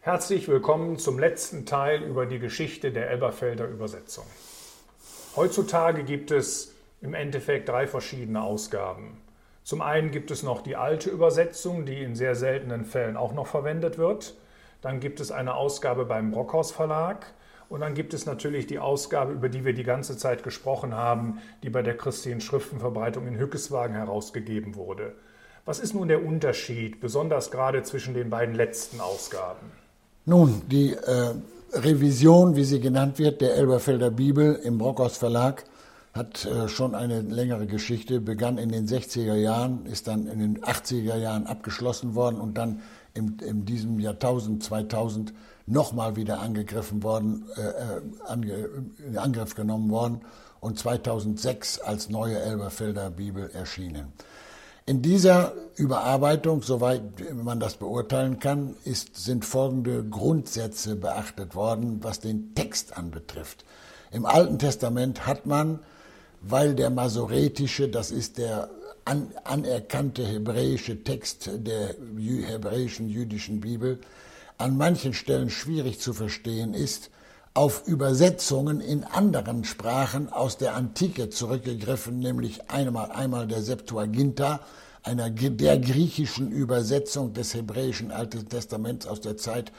Herzlich 0.00 0.48
willkommen 0.48 0.98
zum 0.98 1.20
letzten 1.20 1.66
Teil 1.66 2.02
über 2.02 2.26
die 2.26 2.40
Geschichte 2.40 2.90
der 2.90 3.10
Elberfelder 3.10 3.68
Übersetzung. 3.68 4.24
Heutzutage 5.36 6.02
gibt 6.02 6.32
es 6.32 6.74
im 7.00 7.14
Endeffekt 7.14 7.68
drei 7.68 7.86
verschiedene 7.86 8.42
Ausgaben. 8.42 9.22
Zum 9.62 9.82
einen 9.82 10.10
gibt 10.10 10.32
es 10.32 10.42
noch 10.42 10.62
die 10.62 10.74
alte 10.74 11.10
Übersetzung, 11.10 11.86
die 11.86 12.02
in 12.02 12.16
sehr 12.16 12.34
seltenen 12.34 12.86
Fällen 12.86 13.16
auch 13.16 13.34
noch 13.34 13.46
verwendet 13.46 13.98
wird. 13.98 14.34
Dann 14.80 14.98
gibt 14.98 15.20
es 15.20 15.30
eine 15.30 15.54
Ausgabe 15.54 16.06
beim 16.06 16.32
Brockhaus 16.32 16.72
Verlag. 16.72 17.32
Und 17.72 17.80
dann 17.80 17.94
gibt 17.94 18.12
es 18.12 18.26
natürlich 18.26 18.66
die 18.66 18.78
Ausgabe, 18.78 19.32
über 19.32 19.48
die 19.48 19.64
wir 19.64 19.72
die 19.72 19.82
ganze 19.82 20.18
Zeit 20.18 20.42
gesprochen 20.42 20.94
haben, 20.94 21.38
die 21.62 21.70
bei 21.70 21.80
der 21.80 21.96
christlichen 21.96 22.42
Schriftenverbreitung 22.42 23.26
in 23.26 23.38
Hückeswagen 23.38 23.96
herausgegeben 23.96 24.76
wurde. 24.76 25.14
Was 25.64 25.78
ist 25.78 25.94
nun 25.94 26.08
der 26.08 26.22
Unterschied, 26.22 27.00
besonders 27.00 27.50
gerade 27.50 27.82
zwischen 27.82 28.12
den 28.12 28.28
beiden 28.28 28.54
letzten 28.54 29.00
Ausgaben? 29.00 29.72
Nun, 30.26 30.60
die 30.70 30.92
äh, 30.92 31.32
Revision, 31.72 32.56
wie 32.56 32.64
sie 32.64 32.78
genannt 32.78 33.18
wird, 33.18 33.40
der 33.40 33.54
Elberfelder 33.54 34.10
Bibel 34.10 34.54
im 34.62 34.76
Brockhaus 34.76 35.16
Verlag 35.16 35.64
hat 36.12 36.44
äh, 36.44 36.68
schon 36.68 36.94
eine 36.94 37.22
längere 37.22 37.66
Geschichte, 37.66 38.20
begann 38.20 38.58
in 38.58 38.68
den 38.68 38.86
60er 38.86 39.34
Jahren, 39.34 39.86
ist 39.86 40.08
dann 40.08 40.26
in 40.26 40.40
den 40.40 40.60
80er 40.60 41.16
Jahren 41.16 41.46
abgeschlossen 41.46 42.14
worden 42.14 42.38
und 42.38 42.58
dann 42.58 42.82
in, 43.14 43.38
in 43.38 43.64
diesem 43.64 43.98
Jahrtausend 43.98 44.62
2000 44.62 45.32
nochmal 45.66 46.16
wieder 46.16 46.40
angegriffen 46.40 47.02
worden, 47.02 47.46
äh, 47.56 47.60
äh, 47.60 48.00
ange, 48.26 48.68
in 49.06 49.18
Angriff 49.18 49.54
genommen 49.54 49.90
worden 49.90 50.20
und 50.60 50.78
2006 50.78 51.80
als 51.80 52.08
neue 52.08 52.38
Elberfelder 52.38 53.10
Bibel 53.10 53.50
erschienen. 53.52 54.12
In 54.84 55.00
dieser 55.00 55.52
Überarbeitung, 55.76 56.62
soweit 56.62 57.02
man 57.34 57.60
das 57.60 57.74
beurteilen 57.74 58.40
kann, 58.40 58.74
ist, 58.84 59.16
sind 59.16 59.44
folgende 59.44 60.02
Grundsätze 60.02 60.96
beachtet 60.96 61.54
worden, 61.54 61.98
was 62.02 62.18
den 62.18 62.54
Text 62.54 62.96
anbetrifft. 62.96 63.64
Im 64.10 64.26
Alten 64.26 64.58
Testament 64.58 65.26
hat 65.26 65.46
man, 65.46 65.78
weil 66.40 66.74
der 66.74 66.90
masoretische, 66.90 67.88
das 67.88 68.10
ist 68.10 68.38
der 68.38 68.70
an, 69.04 69.32
anerkannte 69.44 70.26
hebräische 70.26 71.02
Text 71.02 71.50
der 71.54 71.94
hebräischen 72.16 73.08
jüdischen 73.08 73.60
Bibel, 73.60 74.00
an 74.58 74.76
manchen 74.76 75.14
Stellen 75.14 75.50
schwierig 75.50 76.00
zu 76.00 76.12
verstehen 76.12 76.74
ist, 76.74 77.10
auf 77.54 77.86
Übersetzungen 77.86 78.80
in 78.80 79.04
anderen 79.04 79.64
Sprachen 79.64 80.32
aus 80.32 80.56
der 80.56 80.74
Antike 80.74 81.28
zurückgegriffen, 81.28 82.18
nämlich 82.18 82.70
einmal, 82.70 83.10
einmal 83.10 83.46
der 83.46 83.62
Septuaginta, 83.62 84.60
einer 85.02 85.30
der 85.30 85.78
griechischen 85.78 86.50
Übersetzung 86.50 87.34
des 87.34 87.54
hebräischen 87.54 88.10
Alten 88.10 88.48
Testaments 88.48 89.06
aus 89.06 89.20
der 89.20 89.36
Zeit 89.36 89.72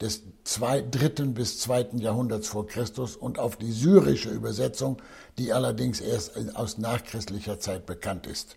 des 0.00 0.22
dritten 0.46 1.34
bis 1.34 1.60
zweiten 1.60 1.98
Jahrhunderts 1.98 2.48
vor 2.48 2.66
Christus 2.66 3.16
und 3.16 3.38
auf 3.38 3.56
die 3.56 3.72
syrische 3.72 4.30
Übersetzung, 4.30 5.00
die 5.38 5.52
allerdings 5.52 6.00
erst 6.00 6.32
aus 6.56 6.78
nachchristlicher 6.78 7.60
Zeit 7.60 7.86
bekannt 7.86 8.26
ist. 8.26 8.56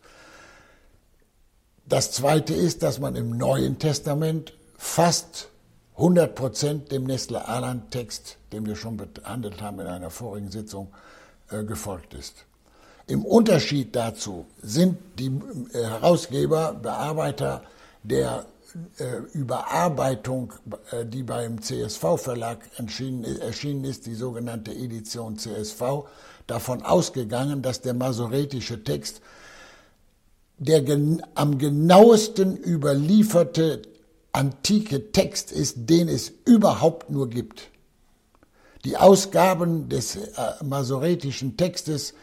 Das 1.86 2.12
zweite 2.12 2.54
ist, 2.54 2.82
dass 2.82 3.00
man 3.00 3.16
im 3.16 3.38
Neuen 3.38 3.78
Testament 3.78 4.54
fast 4.78 5.50
100 5.98 6.34
Prozent 6.34 6.92
dem 6.92 7.04
Nestle-Aland-Text, 7.04 8.38
den 8.52 8.66
wir 8.66 8.76
schon 8.76 8.98
behandelt 8.98 9.62
haben 9.62 9.80
in 9.82 9.88
einer 9.88 10.10
vorigen 10.10 10.50
Sitzung, 10.50 10.94
äh, 11.50 11.64
gefolgt 11.64 12.14
ist. 12.14 12.46
Im 13.06 13.26
Unterschied 13.26 13.96
dazu 13.96 14.46
sind 14.62 14.98
die 15.20 15.28
äh, 15.74 15.84
Herausgeber, 15.84 16.74
Bearbeiter 16.74 17.64
der 18.02 18.46
Überarbeitung, 19.34 20.54
äh, 20.92 21.06
die 21.06 21.24
beim 21.24 21.62
CSV-Verlag 21.62 22.60
erschienen 22.78 23.84
ist, 23.84 24.06
die 24.06 24.16
sogenannte 24.16 24.72
Edition 24.72 25.38
CSV, 25.38 26.06
davon 26.48 26.82
ausgegangen, 26.84 27.62
dass 27.62 27.82
der 27.82 27.94
masoretische 27.94 28.84
Text 28.84 29.22
der 30.58 30.82
gen 30.82 31.22
am 31.36 31.58
genauesten 31.58 32.58
überlieferte 32.58 33.82
antike 34.32 35.12
Text 35.12 35.52
ist, 35.52 35.90
den 35.90 36.08
es 36.08 36.32
überhaupt 36.46 37.10
nur 37.10 37.30
gibt. 37.30 37.70
Die 38.86 38.98
Ausgaben 38.98 39.90
des 39.90 40.16
äh, 40.16 40.64
masoretischen 40.64 41.58
Textes 41.58 42.14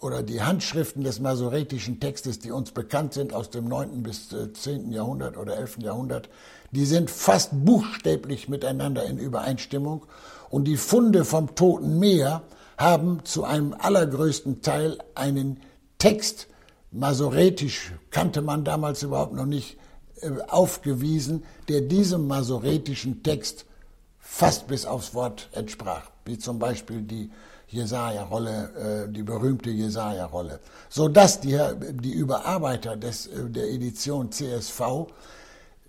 oder 0.00 0.22
die 0.22 0.42
Handschriften 0.42 1.02
des 1.02 1.20
masoretischen 1.20 1.98
Textes, 2.00 2.38
die 2.38 2.52
uns 2.52 2.70
bekannt 2.70 3.14
sind 3.14 3.32
aus 3.32 3.50
dem 3.50 3.66
9. 3.66 4.02
bis 4.02 4.28
10. 4.28 4.92
Äh, 4.92 4.94
Jahrhundert 4.94 5.36
oder 5.36 5.56
11. 5.56 5.78
Jahrhundert, 5.78 6.28
die 6.70 6.84
sind 6.84 7.10
fast 7.10 7.50
buchstäblich 7.52 8.48
miteinander 8.48 9.04
in 9.04 9.18
Übereinstimmung 9.18 10.06
und 10.50 10.64
die 10.64 10.76
Funde 10.76 11.24
vom 11.24 11.54
Toten 11.54 11.98
Meer 11.98 12.42
haben 12.76 13.24
zu 13.24 13.44
einem 13.44 13.74
allergrößten 13.76 14.62
Teil 14.62 14.98
einen 15.14 15.60
Text, 15.98 16.46
masoretisch 16.92 17.92
kannte 18.10 18.40
man 18.40 18.64
damals 18.64 19.02
überhaupt 19.02 19.34
noch 19.34 19.46
nicht, 19.46 19.78
äh, 20.20 20.30
aufgewiesen, 20.48 21.42
der 21.68 21.80
diesem 21.80 22.28
masoretischen 22.28 23.24
Text 23.24 23.66
fast 24.20 24.68
bis 24.68 24.86
aufs 24.86 25.14
Wort 25.14 25.48
entsprach, 25.52 26.10
wie 26.24 26.38
zum 26.38 26.60
Beispiel 26.60 27.02
die 27.02 27.30
Jesaja-Rolle, 27.68 29.06
äh, 29.08 29.12
die 29.12 29.22
berühmte 29.22 29.70
Jesaja-Rolle, 29.70 30.60
sodass 30.88 31.40
die, 31.40 31.58
die 31.92 32.12
Überarbeiter 32.12 32.96
des, 32.96 33.26
äh, 33.26 33.44
der 33.48 33.68
Edition 33.70 34.32
CSV 34.32 35.06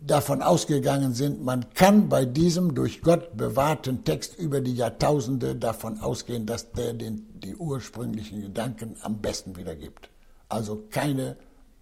davon 0.01 0.41
ausgegangen 0.41 1.13
sind, 1.13 1.43
man 1.43 1.73
kann 1.73 2.09
bei 2.09 2.25
diesem 2.25 2.75
durch 2.75 3.01
Gott 3.01 3.35
bewahrten 3.35 4.03
Text 4.03 4.37
über 4.37 4.61
die 4.61 4.75
Jahrtausende 4.75 5.55
davon 5.55 5.99
ausgehen, 5.99 6.45
dass 6.45 6.71
der 6.71 6.93
den, 6.93 7.27
die 7.39 7.55
ursprünglichen 7.55 8.41
Gedanken 8.41 8.95
am 9.01 9.19
besten 9.19 9.55
wiedergibt. 9.57 10.09
Also 10.47 10.83
keine 10.89 11.37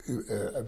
äh, 0.08 0.12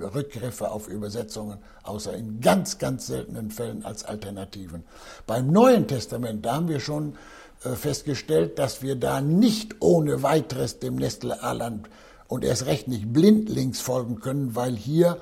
Rückgriffe 0.04 0.70
auf 0.70 0.88
Übersetzungen, 0.88 1.60
außer 1.84 2.14
in 2.14 2.42
ganz, 2.42 2.78
ganz 2.78 3.08
seltenen 3.08 3.52
Fällen 3.52 3.86
als 3.86 4.04
Alternativen. 4.04 4.84
Beim 5.26 5.52
Neuen 5.52 5.88
Testament, 5.88 6.46
da 6.46 6.56
haben 6.56 6.68
wir 6.68 6.80
schon 6.80 7.14
äh, 7.14 7.16
festgestellt, 7.60 8.58
dass 8.58 8.82
wir 8.82 8.96
da 8.96 9.22
nicht 9.22 9.76
ohne 9.80 10.24
weiteres 10.24 10.80
dem 10.80 10.96
Nestle 10.96 11.44
Aland 11.44 11.90
und 12.28 12.46
erst 12.46 12.66
recht 12.66 12.88
nicht 12.88 13.12
blindlings 13.12 13.82
folgen 13.82 14.20
können, 14.20 14.56
weil 14.56 14.76
hier 14.76 15.18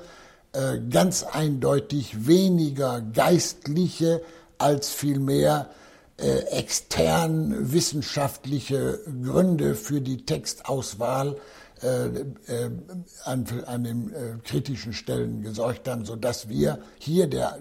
äh, 0.53 0.80
ganz 0.90 1.24
eindeutig 1.24 2.28
weniger 2.28 3.02
geistliche 3.02 4.22
als 4.58 4.90
vielmehr 4.90 5.70
äh, 6.18 6.40
extern 6.52 7.72
wissenschaftliche 7.72 9.00
Gründe 9.24 9.75
für 9.75 10.02
die 10.02 10.25
Textauswahl 10.25 11.38
äh, 11.84 12.08
äh, 12.08 12.72
an, 13.24 13.46
an 13.68 13.84
den 13.84 14.14
äh, 14.14 14.38
kritischen 14.44 14.94
Stellen 14.94 15.44
gesorgt 15.44 15.88
haben, 15.88 16.06
sodass 16.06 16.50
wir 16.50 16.80
hier 16.98 17.28
der, 17.28 17.58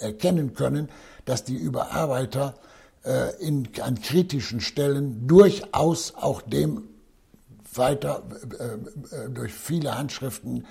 erkennen 0.00 0.54
können, 0.54 0.88
dass 1.26 1.44
die 1.44 1.56
Überarbeiter 1.56 2.54
in, 3.38 3.68
an 3.82 4.00
kritischen 4.00 4.60
Stellen 4.60 5.28
durchaus 5.28 6.14
auch 6.16 6.42
dem 6.42 6.88
weiter 7.72 8.22
durch 9.30 9.52
viele 9.52 9.96
Handschriften 9.96 10.66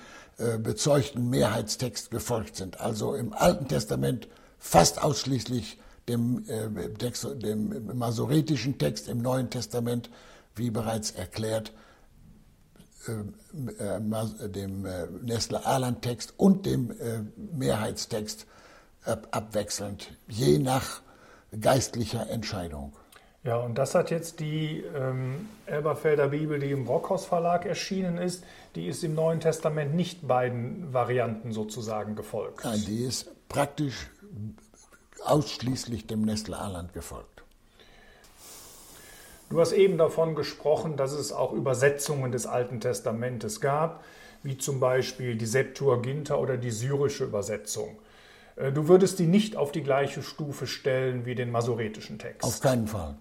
bezeugten 0.62 1.30
Mehrheitstext 1.30 2.10
gefolgt 2.10 2.56
sind. 2.56 2.80
Also 2.80 3.14
im 3.14 3.32
Alten 3.32 3.68
Testament 3.68 4.28
fast 4.58 5.02
ausschließlich 5.02 5.78
dem, 6.08 6.44
Text, 6.98 7.26
dem 7.42 7.96
masoretischen 7.96 8.76
Text, 8.78 9.08
im 9.08 9.22
Neuen 9.22 9.48
Testament, 9.48 10.10
wie 10.56 10.70
bereits 10.70 11.10
erklärt, 11.12 11.72
äh, 13.06 13.12
äh, 13.82 14.48
dem 14.48 14.84
äh, 14.84 15.06
Nestle-Aland-Text 15.22 16.34
und 16.36 16.66
dem 16.66 16.92
Mehrheitstext 17.56 18.46
abwechselnd, 19.30 20.10
je 20.26 20.58
nach 20.58 21.00
geistlicher 21.60 22.28
Entscheidung. 22.30 22.92
Ja, 23.44 23.58
und 23.58 23.78
das 23.78 23.94
hat 23.94 24.10
jetzt 24.10 24.40
die 24.40 24.82
ähm, 24.96 25.48
Elberfelder 25.66 26.28
Bibel, 26.28 26.58
die 26.58 26.72
im 26.72 26.84
Brockhaus 26.84 27.26
Verlag 27.26 27.64
erschienen 27.64 28.18
ist, 28.18 28.42
die 28.74 28.88
ist 28.88 29.04
im 29.04 29.14
Neuen 29.14 29.38
Testament 29.38 29.94
nicht 29.94 30.26
beiden 30.26 30.92
Varianten 30.92 31.52
sozusagen 31.52 32.16
gefolgt. 32.16 32.64
Nein, 32.64 32.82
die 32.86 33.04
ist 33.04 33.30
praktisch 33.48 34.10
ausschließlich 35.24 36.08
dem 36.08 36.22
Nestle-Aland 36.22 36.92
gefolgt. 36.92 37.44
Du 39.48 39.60
hast 39.60 39.72
eben 39.72 39.96
davon 39.96 40.34
gesprochen, 40.34 40.96
dass 40.96 41.12
es 41.12 41.32
auch 41.32 41.52
Übersetzungen 41.52 42.32
des 42.32 42.46
Alten 42.46 42.80
Testamentes 42.80 43.60
gab, 43.60 44.02
wie 44.42 44.58
zum 44.58 44.80
Beispiel 44.80 45.36
die 45.36 45.46
Septuaginta 45.46 46.34
oder 46.34 46.56
die 46.56 46.72
syrische 46.72 47.24
Übersetzung. 47.24 47.96
Äh, 48.56 48.72
du 48.72 48.88
würdest 48.88 49.18
die 49.18 49.26
nicht 49.26 49.56
auf 49.56 49.72
die 49.72 49.82
gleiche 49.82 50.22
Stufe 50.22 50.66
stellen 50.66 51.24
wie 51.24 51.34
den 51.34 51.50
masoretischen 51.50 52.18
Text. 52.18 52.44
Auf 52.44 52.60
keinen 52.60 52.88
Fall. 52.88 53.16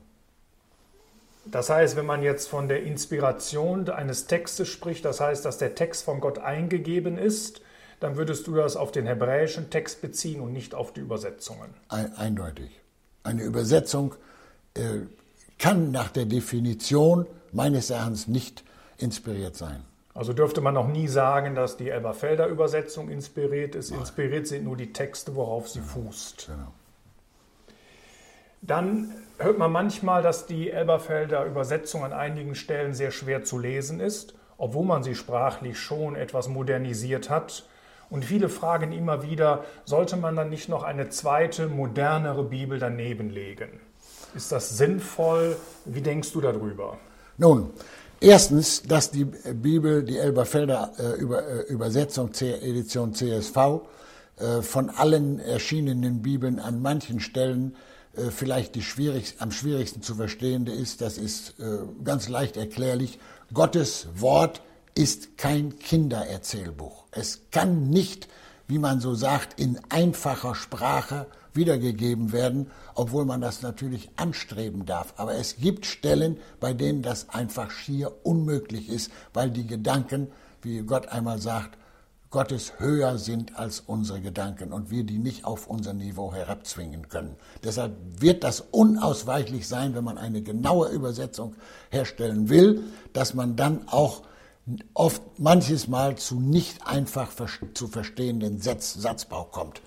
Das 1.46 1.70
heißt, 1.70 1.96
wenn 1.96 2.08
man 2.08 2.24
jetzt 2.24 2.48
von 2.48 2.68
der 2.68 2.84
Inspiration 2.84 3.88
eines 3.90 4.26
Textes 4.26 4.68
spricht, 4.68 5.06
das 5.06 5.20
heißt, 5.20 5.46
dass 5.46 5.60
der 5.60 5.76
Text 5.76 6.04
von 6.04 6.20
Gott 6.20 6.40
eingegeben 6.40 7.20
ist, 7.20 7.62
dann 8.00 8.18
würdest 8.18 8.48
du 8.48 8.56
das 8.56 8.76
auf 8.76 8.92
den 8.92 9.06
hebräischen 9.06 9.70
Text 9.70 10.02
beziehen 10.02 10.42
und 10.42 10.54
nicht 10.54 10.74
auf 10.74 10.92
die 10.92 11.02
Übersetzungen. 11.02 11.74
Eindeutig. 11.88 12.72
Eine 13.24 13.44
Übersetzung 13.44 14.16
äh, 14.74 15.02
kann 15.60 15.92
nach 15.92 16.10
der 16.10 16.26
Definition 16.26 17.28
meines 17.52 17.90
Erachtens 17.90 18.28
nicht 18.28 18.64
inspiriert 18.98 19.56
sein. 19.56 19.84
Also 20.16 20.32
dürfte 20.32 20.62
man 20.62 20.74
noch 20.74 20.88
nie 20.88 21.10
sagen, 21.10 21.56
dass 21.56 21.76
die 21.76 21.90
Elberfelder 21.90 22.48
Übersetzung 22.48 23.10
inspiriert 23.10 23.76
ist. 23.76 23.92
Inspiriert 23.92 24.48
sind 24.48 24.64
nur 24.64 24.78
die 24.78 24.94
Texte, 24.94 25.36
worauf 25.36 25.68
sie 25.68 25.82
fußt. 25.82 26.48
Genau. 26.48 26.72
Dann 28.62 29.14
hört 29.38 29.58
man 29.58 29.74
manchmal, 29.74 30.24
dass 30.24 30.46
die 30.46 30.72
Elberfelder 30.72 31.44
Übersetzung 31.46 32.06
an 32.06 32.14
einigen 32.14 32.56
Stellen 32.56 32.94
sehr 32.94 33.12
schwer 33.12 33.44
zu 33.44 33.60
lesen 33.60 34.00
ist, 34.00 34.34
obwohl 34.58 34.86
man 34.86 35.04
sie 35.04 35.16
sprachlich 35.16 35.78
schon 35.78 36.16
etwas 36.16 36.48
modernisiert 36.48 37.30
hat. 37.30 37.68
Und 38.10 38.24
viele 38.24 38.48
fragen 38.48 38.94
immer 38.94 39.22
wieder, 39.22 39.66
sollte 39.84 40.16
man 40.16 40.38
dann 40.38 40.50
nicht 40.50 40.70
noch 40.70 40.84
eine 40.84 41.10
zweite, 41.10 41.68
modernere 41.68 42.46
Bibel 42.46 42.80
daneben 42.80 43.30
legen? 43.30 43.82
Ist 44.34 44.54
das 44.54 44.78
sinnvoll? 44.78 45.58
Wie 45.84 46.02
denkst 46.02 46.32
du 46.32 46.40
darüber? 46.40 46.98
Nun, 47.38 47.72
erstens, 48.20 48.84
dass 48.84 49.12
die 49.12 49.26
Bibel, 49.26 50.04
die 50.04 50.18
Elberfelder 50.18 50.94
äh, 50.98 51.20
Über, 51.20 51.48
äh, 51.48 51.62
Übersetzung 51.64 52.32
Edition 52.34 53.14
CSV, 53.14 53.58
äh, 54.38 54.62
von 54.62 54.90
allen 54.90 55.40
erschienenen 55.40 56.22
Bibeln 56.22 56.60
an 56.60 56.82
manchen 56.82 57.20
Stellen 57.20 57.76
äh, 58.18 58.32
vielleicht 58.32 58.76
die 58.76 58.82
schwierig, 58.82 59.36
am 59.40 59.52
schwierigsten 59.52 60.02
zu 60.02 60.16
verstehende 60.16 60.72
ist, 60.72 61.02
das 61.02 61.18
ist 61.18 61.60
äh, 61.60 61.80
ganz 62.04 62.30
leicht 62.30 62.58
erklärlich. 62.58 63.20
Gottes 63.54 64.08
Wort 64.16 64.62
ist 64.94 65.38
kein 65.38 65.78
Kindererzählbuch. 65.80 67.06
Es 67.12 67.42
kann 67.52 67.90
nicht, 67.90 68.28
wie 68.68 68.80
man 68.80 69.00
so 69.00 69.14
sagt, 69.14 69.60
in 69.60 69.80
einfacher 69.90 70.56
Sprache 70.56 71.28
wiedergegeben 71.56 72.32
werden, 72.32 72.68
obwohl 72.94 73.26
man 73.26 73.42
das 73.42 73.62
natürlich 73.62 74.10
anstreben 74.16 74.86
darf. 74.86 75.14
Aber 75.18 75.36
es 75.36 75.58
gibt 75.58 75.86
Stellen, 75.86 76.38
bei 76.60 76.74
denen 76.74 77.02
das 77.02 77.30
einfach 77.30 77.72
schier 77.72 78.12
unmöglich 78.24 78.90
ist, 78.90 79.12
weil 79.34 79.50
die 79.50 79.68
Gedanken, 79.68 80.28
wie 80.62 80.80
Gott 80.82 81.08
einmal 81.08 81.40
sagt, 81.40 81.78
Gottes 82.36 82.74
höher 82.80 83.18
sind 83.18 83.58
als 83.58 83.80
unsere 83.80 84.20
Gedanken 84.20 84.74
und 84.74 84.92
wir 84.92 85.06
die 85.06 85.20
nicht 85.20 85.46
auf 85.46 85.68
unser 85.68 85.94
Niveau 85.94 86.34
herabzwingen 86.34 87.08
können. 87.08 87.38
Deshalb 87.64 87.94
wird 88.20 88.44
das 88.44 88.60
unausweichlich 88.60 89.70
sein, 89.70 89.96
wenn 89.96 90.04
man 90.04 90.18
eine 90.18 90.42
genaue 90.42 90.90
Übersetzung 90.90 91.56
herstellen 91.92 92.50
will, 92.50 92.84
dass 93.14 93.36
man 93.36 93.56
dann 93.56 93.88
auch 93.88 94.24
oft 94.94 95.22
manches 95.40 95.88
Mal 95.88 96.18
zu 96.18 96.40
nicht 96.40 96.86
einfach 96.86 97.32
zu 97.74 97.88
verstehenden 97.88 98.60
Satz, 98.60 98.96
Satzbau 98.96 99.46
kommt. 99.46 99.80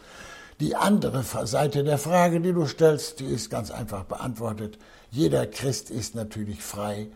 Die 0.61 0.75
andere 0.75 1.23
Seite 1.23 1.85
der 1.85 1.99
Frage, 1.99 2.41
die 2.41 2.53
du 2.53 2.67
stellst, 2.67 3.21
die 3.21 3.27
ist 3.27 3.49
ganz 3.49 3.71
einfach 3.71 4.05
beantwortet. 4.05 4.77
Jeder 5.11 5.47
Christ 5.47 5.89
ist 5.89 6.17
natürlich 6.17 6.63
frei, 6.63 7.09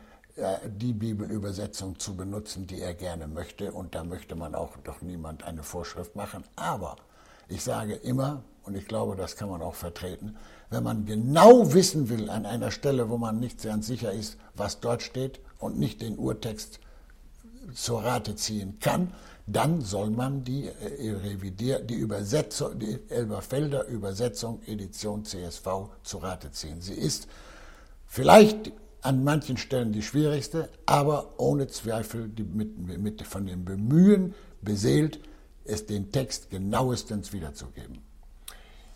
die 0.64 0.92
Bibelübersetzung 0.92 1.98
zu 1.98 2.16
benutzen, 2.16 2.68
die 2.68 2.80
er 2.80 2.94
gerne 2.94 3.26
möchte. 3.26 3.72
Und 3.72 3.96
da 3.96 4.04
möchte 4.04 4.36
man 4.36 4.54
auch 4.54 4.76
doch 4.84 5.02
niemand 5.02 5.42
eine 5.42 5.64
Vorschrift 5.64 6.14
machen. 6.14 6.44
Aber 6.54 6.96
ich 7.48 7.64
sage 7.64 7.94
immer, 7.94 8.44
und 8.62 8.76
ich 8.76 8.86
glaube, 8.86 9.16
das 9.16 9.34
kann 9.34 9.48
man 9.48 9.60
auch 9.60 9.74
vertreten, 9.74 10.36
wenn 10.70 10.84
man 10.84 11.04
genau 11.04 11.74
wissen 11.74 12.08
will 12.08 12.30
an 12.30 12.46
einer 12.46 12.70
Stelle, 12.70 13.10
wo 13.10 13.18
man 13.18 13.40
nicht 13.40 13.60
ganz 13.60 13.88
sicher 13.88 14.12
ist, 14.12 14.36
was 14.54 14.78
dort 14.78 15.02
steht 15.02 15.40
und 15.58 15.80
nicht 15.80 16.00
den 16.00 16.16
Urtext 16.16 16.78
zur 17.74 18.04
Rate 18.04 18.36
ziehen 18.36 18.78
kann, 18.80 19.12
dann 19.46 19.80
soll 19.80 20.10
man 20.10 20.44
die 20.44 20.68
äh, 20.68 21.80
die 21.82 21.94
Übersetzung, 21.94 22.78
die 22.78 22.98
Elberfelder 23.08 23.86
Übersetzung 23.86 24.62
Edition 24.66 25.24
CSV 25.24 25.66
zur 26.02 26.22
Rate 26.22 26.52
ziehen. 26.52 26.80
Sie 26.80 26.94
ist 26.94 27.28
vielleicht 28.06 28.72
an 29.02 29.24
manchen 29.24 29.56
Stellen 29.56 29.92
die 29.92 30.02
schwierigste, 30.02 30.68
aber 30.86 31.34
ohne 31.38 31.66
Zweifel 31.66 32.28
die 32.28 32.44
mit, 32.44 32.78
mit, 32.78 33.22
von 33.26 33.46
dem 33.46 33.64
Bemühen 33.64 34.34
beseelt, 34.62 35.18
es 35.64 35.86
den 35.86 36.12
Text 36.12 36.50
genauestens 36.50 37.32
wiederzugeben. 37.32 37.98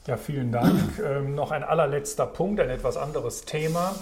Ja, 0.07 0.17
vielen 0.17 0.53
Dank. 0.53 0.81
ähm, 1.05 1.35
noch 1.35 1.51
ein 1.51 1.65
allerletzter 1.65 2.27
Punkt, 2.27 2.61
ein 2.61 2.71
etwas 2.71 2.97
anderes 2.97 3.45
Thema. 3.45 3.97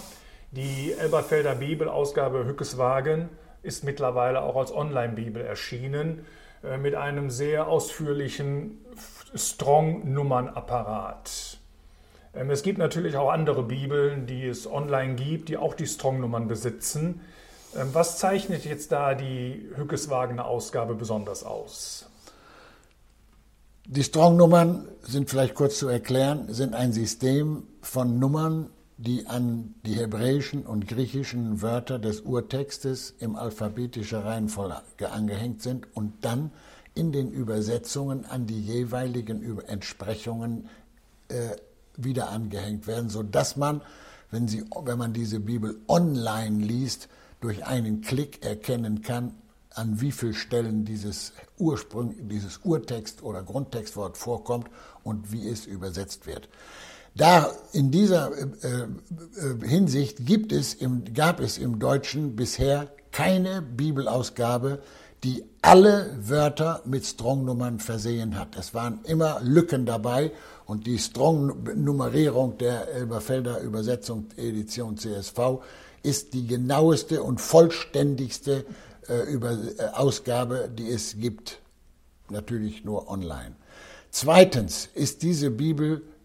Die 0.51 0.93
Elberfelder 0.93 1.55
Bibelausgabe 1.55 2.45
Hückeswagen 2.45 3.29
ist 3.65 3.83
mittlerweile 3.83 4.43
auch 4.43 4.55
als 4.55 4.73
Online-Bibel 4.73 5.43
erschienen 5.43 6.25
äh, 6.63 6.77
mit 6.77 6.95
einem 6.95 7.29
sehr 7.29 7.67
ausführlichen 7.67 8.79
Strong-Nummern-Apparat. 9.35 11.57
Ähm, 12.33 12.49
es 12.49 12.63
gibt 12.63 12.77
natürlich 12.77 13.17
auch 13.17 13.31
andere 13.31 13.63
Bibeln, 13.63 14.27
die 14.27 14.45
es 14.45 14.69
online 14.69 15.15
gibt, 15.15 15.49
die 15.49 15.57
auch 15.57 15.73
die 15.73 15.87
Strong-Nummern 15.87 16.47
besitzen. 16.47 17.21
Ähm, 17.75 17.89
was 17.93 18.19
zeichnet 18.19 18.63
jetzt 18.65 18.91
da 18.91 19.15
die 19.15 19.69
Hückeswagener 19.75 20.45
Ausgabe 20.45 20.95
besonders 20.95 21.43
aus? 21.43 22.09
Die 23.87 24.03
Strong-Nummern 24.03 24.87
sind 25.01 25.29
vielleicht 25.29 25.53
kurz 25.53 25.77
zu 25.77 25.87
erklären, 25.87 26.51
sind 26.51 26.73
ein 26.73 26.91
System 26.91 27.67
von 27.81 28.17
Nummern, 28.17 28.71
die 28.97 29.27
an 29.27 29.75
die 29.85 29.95
hebräischen 29.95 30.65
und 30.65 30.87
griechischen 30.87 31.61
Wörter 31.61 31.99
des 31.99 32.21
Urtextes 32.21 33.13
im 33.19 33.35
alphabetischer 33.35 34.23
Reihenfolge 34.23 35.11
angehängt 35.11 35.61
sind 35.61 35.87
und 35.95 36.13
dann 36.23 36.51
in 36.93 37.11
den 37.11 37.31
Übersetzungen 37.31 38.25
an 38.25 38.47
die 38.47 38.59
jeweiligen 38.59 39.59
Entsprechungen 39.67 40.69
äh, 41.27 41.57
wieder 41.97 42.29
angehängt 42.29 42.87
werden, 42.87 43.09
sodass 43.09 43.57
man, 43.57 43.81
wenn, 44.31 44.47
sie, 44.47 44.63
wenn 44.83 44.97
man 44.97 45.13
diese 45.13 45.41
Bibel 45.41 45.77
online 45.87 46.63
liest, 46.65 47.09
durch 47.41 47.65
einen 47.65 48.01
Klick 48.01 48.45
erkennen 48.45 49.01
kann, 49.01 49.35
an 49.71 49.99
wie 49.99 50.13
vielen 50.13 50.33
Stellen 50.33 50.85
dieses 50.85 51.33
Ursprung, 51.57 52.29
dieses 52.29 52.59
Urtext 52.63 53.23
oder 53.23 53.43
Grundtextwort 53.43 54.17
vorkommt 54.17 54.69
und 55.03 55.33
wie 55.33 55.49
es 55.49 55.65
übersetzt 55.65 56.25
wird. 56.27 56.47
Da 57.15 57.49
in 57.71 57.91
dieser 57.91 58.31
äh, 58.37 58.43
äh, 58.67 59.67
Hinsicht 59.67 60.25
gibt 60.25 60.51
es 60.51 60.73
im, 60.73 61.13
gab 61.13 61.39
es 61.39 61.57
im 61.57 61.79
Deutschen 61.79 62.35
bisher 62.35 62.91
keine 63.11 63.61
Bibelausgabe, 63.61 64.81
die 65.23 65.45
alle 65.61 66.15
Wörter 66.19 66.81
mit 66.85 67.05
Strong-Nummern 67.05 67.79
versehen 67.79 68.37
hat. 68.37 68.57
Es 68.57 68.73
waren 68.73 68.99
immer 69.05 69.39
Lücken 69.41 69.85
dabei 69.85 70.33
und 70.65 70.85
die 70.85 70.99
Strong-Nummerierung 70.99 72.57
der 72.57 72.89
Elberfelder 72.93 73.61
Übersetzung 73.61 74.27
Edition 74.35 74.97
CSV 74.97 75.63
ist 76.03 76.33
die 76.33 76.45
genaueste 76.45 77.23
und 77.23 77.39
vollständigste 77.39 78.65
äh, 79.07 79.21
Über 79.31 79.51
äh, 79.51 79.85
Ausgabe, 79.93 80.69
die 80.71 80.89
es 80.89 81.17
gibt. 81.17 81.61
Natürlich 82.29 82.83
nur 82.83 83.09
online. 83.09 83.55
Zweitens 84.11 84.89
ist 84.93 85.23
diese 85.23 85.49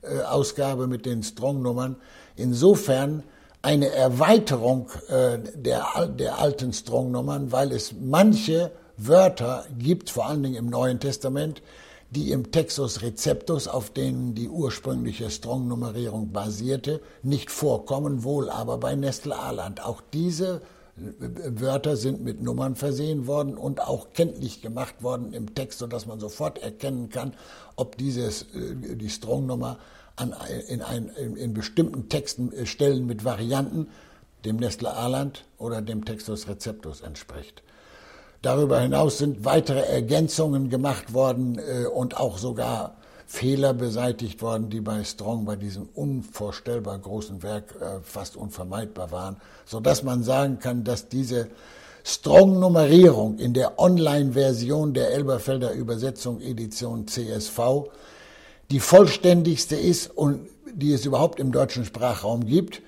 Bibelausgabe 0.03 0.87
mit 0.87 1.07
den 1.07 1.23
Strong-Nummern 1.23 1.97
insofern 2.37 3.23
eine 3.63 3.91
Erweiterung 3.91 4.89
äh, 5.09 5.39
der, 5.55 6.07
der 6.07 6.39
alten 6.39 6.73
Strong-Nummern, 6.73 7.53
weil 7.53 7.73
es 7.73 7.95
manche 8.01 8.71
Wörter 8.97 9.67
gibt, 9.79 10.11
vor 10.11 10.27
allen 10.27 10.43
Dingen 10.43 10.57
im 10.57 10.67
Neuen 10.67 11.01
Testament, 11.01 11.63
die 12.11 12.33
im 12.33 12.51
Textus 12.51 13.03
Receptus, 13.03 13.69
auf 13.69 13.91
denen 13.91 14.35
die 14.35 14.49
ursprüngliche 14.49 15.31
Strong-Nummerierung 15.31 16.33
basierte, 16.33 17.01
nicht 17.23 17.51
vorkommen, 17.51 18.25
wohl 18.25 18.51
aber 18.51 18.79
bei 18.79 18.97
Nestle 18.97 19.39
Aland. 19.39 19.85
Auch 19.85 20.01
diese 20.13 20.63
Wörter 21.01 21.97
sind 21.97 22.23
mit 22.23 22.43
Nummern 22.43 22.77
versehen 22.77 23.27
worden 23.27 23.57
und 23.57 23.81
auch 23.81 24.13
kenntlich 24.13 24.61
gemacht 24.61 25.03
worden 25.03 25.33
im 25.33 25.55
Text, 25.55 25.79
sodass 25.79 26.07
man 26.07 26.21
sofort 26.21 26.59
erkennen 26.59 27.09
kann, 27.09 27.35
ob 27.77 27.97
dieses, 27.97 28.43
äh, 28.55 28.97
die 28.97 29.11
Strong-Nummer 29.11 29.79
in, 30.69 30.83
ein, 30.83 31.09
in, 31.09 31.55
bestimmten 31.55 32.09
Texten, 32.09 32.53
äh, 32.53 32.67
Stellen 32.67 33.07
mit 33.07 33.25
Varianten 33.25 33.89
dem 34.45 34.57
Nestle 34.57 34.93
Aland 34.93 35.45
oder 35.59 35.83
dem 35.83 36.05
Textus 36.05 36.49
Receptus 36.49 37.01
entspricht. 37.01 37.63
Darüber 38.43 38.81
hinaus 38.81 39.19
sind 39.19 39.45
weitere 39.45 39.81
Ergänzungen 39.81 40.71
gemacht 40.71 41.13
worden 41.13 41.59
äh, 41.59 41.87
und 41.87 42.17
auch 42.17 42.39
sogar 42.39 42.97
Fehler 43.33 43.75
beseitigt 43.75 44.43
worden, 44.43 44.71
die 44.71 44.81
bei 44.81 45.05
Strong 45.05 45.45
bei 45.45 45.55
diesem 45.55 45.89
unvorstellbar 45.95 46.99
großen 46.99 47.45
Werk 47.45 47.77
äh, 47.81 48.01
fast 48.03 48.35
unvermeidbar 48.35 49.13
waren, 49.13 49.37
so 49.65 49.79
dass 49.79 50.03
man 50.03 50.25
sagen 50.25 50.59
kann, 50.59 50.83
dass 50.83 51.09
diese 51.09 51.47
Strong-Nummerierung 52.03 53.39
in 53.39 53.55
der 53.55 53.79
Online-Version 53.79 54.95
der 54.95 55.13
Elberfelder 55.13 55.73
Übersetzung 55.75 56.41
Edition 56.41 57.07
CSV 57.07 57.61
die 58.73 58.81
vollständigste 58.81 59.77
ist 59.77 60.09
und 60.09 60.49
die 60.75 60.93
es 60.93 61.07
überhaupt 61.07 61.39
im 61.39 61.53
deutschen 61.53 61.85
Sprachraum 61.85 62.45
gibt 62.47 62.83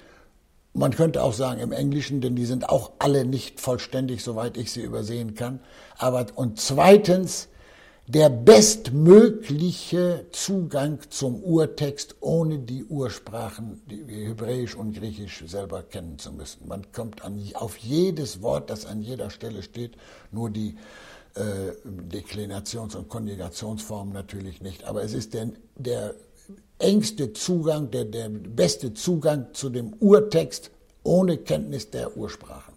Man 0.75 0.93
könnte 0.93 1.23
auch 1.23 1.35
sagen 1.35 1.61
im 1.61 1.71
Englischen, 1.71 2.21
denn 2.21 2.35
die 2.35 2.47
sind 2.47 2.69
auch 2.69 2.91
alle 2.99 3.25
nicht 3.25 3.61
vollständig, 3.61 4.25
soweit 4.25 4.57
ich 4.57 4.73
sie 4.73 4.83
übersehen 4.83 5.35
kann. 5.37 5.61
Aber, 5.99 6.27
und 6.35 6.59
zweitens, 6.59 7.49
der 8.15 8.29
bestmögliche 8.29 10.27
Zugang 10.33 10.99
zum 11.09 11.43
Urtext, 11.43 12.17
ohne 12.21 12.59
die 12.59 12.85
Ursprachen, 12.85 13.81
die 13.87 14.27
Hebräisch 14.27 14.75
und 14.75 14.95
Griechisch 14.95 15.43
selber 15.47 15.83
kennen 15.83 16.19
zu 16.19 16.31
müssen. 16.31 16.69
Man 16.69 16.93
kommt 16.93 17.25
an, 17.25 17.43
auf 17.55 17.79
jedes 17.79 18.43
Wort, 18.43 18.69
das 18.69 18.85
an 18.85 19.01
jeder 19.01 19.31
Stelle 19.31 19.63
steht, 19.63 19.97
nur 20.31 20.51
die 20.51 20.77
äh, 21.37 21.73
Deklinations- 21.87 22.97
und 22.97 23.09
Konjugationsformen 23.09 24.13
natürlich 24.13 24.61
nicht. 24.61 24.85
Aber 24.85 25.03
es 25.03 25.15
ist 25.15 25.33
der, 25.33 25.49
der 25.77 26.15
engste 26.79 27.33
Zugang, 27.33 27.91
der, 27.91 28.05
der 28.05 28.29
beste 28.29 28.93
Zugang 28.93 29.55
zu 29.55 29.71
dem 29.71 29.95
Urtext 30.01 30.71
ohne 31.03 31.39
Kenntnis 31.39 31.91
der 31.91 32.15
Ursprachen. 32.15 32.72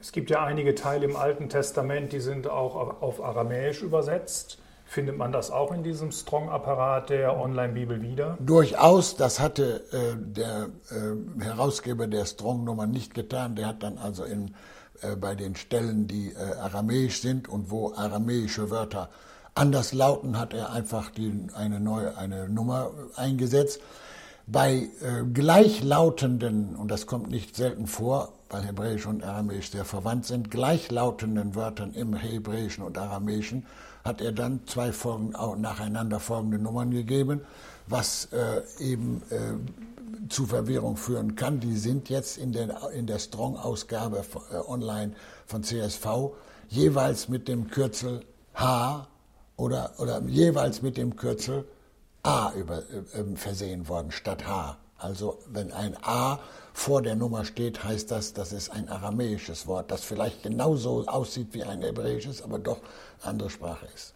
Es 0.00 0.12
gibt 0.12 0.30
ja 0.30 0.42
einige 0.42 0.74
Teile 0.74 1.04
im 1.04 1.16
Alten 1.16 1.50
Testament, 1.50 2.12
die 2.12 2.20
sind 2.20 2.48
auch 2.48 3.02
auf 3.02 3.22
Aramäisch 3.22 3.82
übersetzt. 3.82 4.58
Findet 4.86 5.18
man 5.18 5.30
das 5.30 5.50
auch 5.50 5.72
in 5.72 5.84
diesem 5.84 6.10
Strong-Apparat 6.10 7.10
der 7.10 7.38
Online-Bibel 7.38 8.02
wieder? 8.02 8.36
Durchaus, 8.40 9.14
das 9.14 9.38
hatte 9.38 9.84
äh, 9.92 10.16
der 10.16 10.70
äh, 10.90 11.44
Herausgeber 11.44 12.08
der 12.08 12.24
Strong-Nummer 12.24 12.86
nicht 12.86 13.14
getan. 13.14 13.54
Der 13.54 13.68
hat 13.68 13.82
dann 13.82 13.98
also 13.98 14.24
in, 14.24 14.54
äh, 15.02 15.14
bei 15.16 15.34
den 15.36 15.54
Stellen, 15.54 16.08
die 16.08 16.32
äh, 16.32 16.56
aramäisch 16.58 17.20
sind 17.20 17.46
und 17.46 17.70
wo 17.70 17.92
aramäische 17.92 18.70
Wörter 18.70 19.10
anders 19.54 19.92
lauten, 19.92 20.38
hat 20.38 20.54
er 20.54 20.72
einfach 20.72 21.10
die, 21.10 21.46
eine 21.54 21.78
neue 21.78 22.16
eine 22.16 22.48
Nummer 22.48 22.90
eingesetzt. 23.14 23.80
Bei 24.46 24.72
äh, 24.72 25.24
gleichlautenden, 25.32 26.74
und 26.74 26.90
das 26.90 27.06
kommt 27.06 27.30
nicht 27.30 27.54
selten 27.54 27.86
vor, 27.86 28.32
weil 28.50 28.64
Hebräisch 28.64 29.06
und 29.06 29.22
Aramäisch 29.22 29.70
sehr 29.70 29.84
verwandt 29.84 30.26
sind, 30.26 30.50
gleichlautenden 30.50 31.54
Wörtern 31.54 31.94
im 31.94 32.14
Hebräischen 32.14 32.84
und 32.84 32.98
Aramäischen 32.98 33.64
hat 34.04 34.20
er 34.20 34.32
dann 34.32 34.60
zwei 34.66 34.92
Folgen, 34.92 35.30
nacheinander 35.60 36.20
folgende 36.20 36.58
Nummern 36.58 36.90
gegeben, 36.90 37.42
was 37.86 38.28
äh, 38.32 38.62
eben 38.80 39.22
äh, 39.30 40.28
zu 40.28 40.46
Verwirrung 40.46 40.96
führen 40.96 41.36
kann. 41.36 41.60
Die 41.60 41.76
sind 41.76 42.08
jetzt 42.08 42.38
in 42.38 42.52
der, 42.52 42.90
in 42.92 43.06
der 43.06 43.18
Strong-Ausgabe 43.18 44.24
äh, 44.52 44.56
online 44.56 45.12
von 45.46 45.62
CSV 45.62 46.32
jeweils 46.68 47.28
mit 47.28 47.48
dem 47.48 47.68
Kürzel 47.68 48.24
H 48.54 49.06
oder, 49.56 49.92
oder 49.98 50.22
jeweils 50.22 50.82
mit 50.82 50.96
dem 50.96 51.16
Kürzel 51.16 51.64
A 52.22 52.52
über, 52.52 52.78
äh, 52.78 53.36
versehen 53.36 53.88
worden 53.88 54.10
statt 54.10 54.46
H. 54.46 54.76
Also 55.00 55.38
wenn 55.48 55.72
ein 55.72 55.96
A 56.02 56.38
vor 56.72 57.02
der 57.02 57.16
Nummer 57.16 57.44
steht, 57.44 57.82
heißt 57.84 58.10
das, 58.10 58.32
das 58.32 58.52
ist 58.52 58.70
ein 58.70 58.88
aramäisches 58.88 59.66
Wort, 59.66 59.90
das 59.90 60.04
vielleicht 60.04 60.42
genauso 60.42 61.06
aussieht 61.06 61.48
wie 61.52 61.64
ein 61.64 61.82
hebräisches, 61.82 62.42
aber 62.42 62.58
doch 62.58 62.78
andere 63.22 63.50
Sprache 63.50 63.86
ist. 63.94 64.14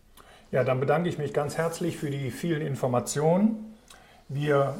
Ja, 0.50 0.62
dann 0.62 0.79
bedanke 0.79 1.09
ich 1.09 1.19
mich 1.19 1.33
ganz 1.33 1.57
herzlich 1.57 1.97
für 1.97 2.11
die 2.11 2.31
vielen 2.31 2.62
Informationen. 2.62 3.75
Wir 4.29 4.76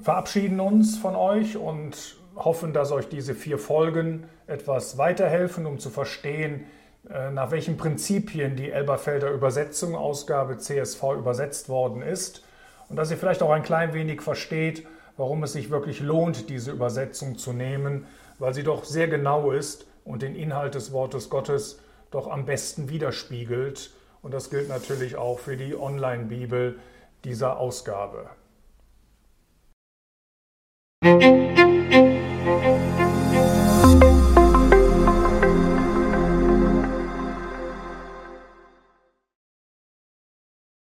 verabschieden 0.00 0.60
uns 0.60 0.96
von 0.96 1.14
euch 1.14 1.56
und 1.56 2.16
hoffen, 2.36 2.72
dass 2.72 2.90
euch 2.90 3.08
diese 3.08 3.34
vier 3.34 3.58
Folgen 3.58 4.24
etwas 4.46 4.96
weiterhelfen, 4.98 5.66
um 5.66 5.78
zu 5.78 5.90
verstehen, 5.90 6.64
äh, 7.08 7.30
nach 7.30 7.50
welchen 7.50 7.76
Prinzipien 7.76 8.56
die 8.56 8.70
Elberfelder 8.70 9.30
Übersetzung, 9.30 9.94
Ausgabe 9.94 10.58
CSV 10.58 11.02
übersetzt 11.18 11.68
worden 11.68 12.02
ist 12.02 12.42
und 12.88 12.96
dass 12.96 13.10
ihr 13.10 13.16
vielleicht 13.16 13.42
auch 13.42 13.50
ein 13.50 13.62
klein 13.62 13.94
wenig 13.94 14.22
versteht, 14.22 14.86
warum 15.20 15.42
es 15.42 15.52
sich 15.52 15.68
wirklich 15.68 16.00
lohnt, 16.00 16.48
diese 16.48 16.72
Übersetzung 16.72 17.36
zu 17.36 17.52
nehmen, 17.52 18.06
weil 18.38 18.54
sie 18.54 18.62
doch 18.62 18.84
sehr 18.84 19.06
genau 19.06 19.50
ist 19.50 19.86
und 20.02 20.22
den 20.22 20.34
Inhalt 20.34 20.74
des 20.74 20.92
Wortes 20.92 21.28
Gottes 21.28 21.78
doch 22.10 22.26
am 22.26 22.46
besten 22.46 22.88
widerspiegelt. 22.88 23.90
Und 24.22 24.32
das 24.32 24.48
gilt 24.48 24.70
natürlich 24.70 25.16
auch 25.16 25.38
für 25.38 25.58
die 25.58 25.76
Online-Bibel 25.76 26.78
dieser 27.22 27.58
Ausgabe. 27.58 28.30
Musik 31.04 31.59